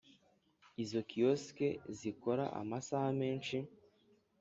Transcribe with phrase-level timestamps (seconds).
[0.83, 1.61] Izo kiosks
[1.99, 3.57] zikora amasaha menshi